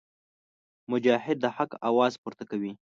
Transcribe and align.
مجاهد 0.91 1.37
د 1.41 1.45
حق 1.55 1.71
اواز 1.89 2.13
پورته 2.21 2.43
کوي. 2.51 2.71